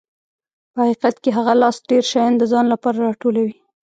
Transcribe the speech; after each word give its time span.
په 0.73 0.77
حقیقت 0.83 1.15
کې 1.23 1.29
هغه 1.37 1.53
لاس 1.61 1.77
ډېر 1.89 2.03
شیان 2.11 2.31
د 2.37 2.43
ځان 2.51 2.65
لپاره 2.73 2.97
راټولوي. 3.07 3.55